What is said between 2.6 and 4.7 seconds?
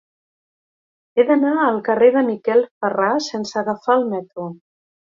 Ferrà sense agafar el metro.